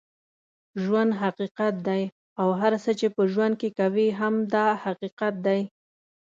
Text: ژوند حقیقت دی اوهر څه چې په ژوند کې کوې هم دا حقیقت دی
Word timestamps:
ژوند 0.83 1.11
حقیقت 1.21 1.73
دی 1.87 2.03
اوهر 2.43 2.73
څه 2.83 2.91
چې 2.99 3.07
په 3.15 3.23
ژوند 3.31 3.53
کې 3.61 3.69
کوې 3.79 4.07
هم 4.19 4.33
دا 4.53 4.67
حقیقت 4.83 5.33
دی 5.45 5.61